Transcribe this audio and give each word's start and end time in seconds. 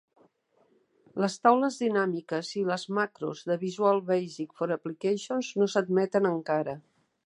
Les 1.23 1.35
taules 1.47 1.77
dinàmiques 1.81 2.49
i 2.63 2.65
les 2.71 2.87
macros 3.01 3.45
de 3.53 3.61
Visual 3.67 4.03
Basic 4.11 4.59
for 4.63 4.77
Applications 4.81 5.55
no 5.63 5.73
s'admeten 5.75 6.33
encara. 6.37 6.81